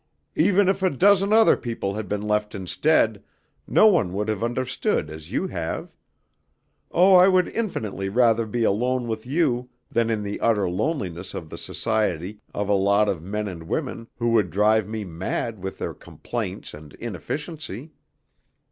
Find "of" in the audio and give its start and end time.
11.35-11.51, 12.51-12.67, 13.09-13.21